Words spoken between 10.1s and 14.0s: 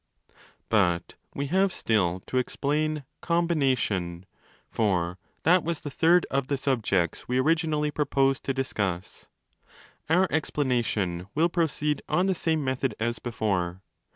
explanation will proceed on the same method as before.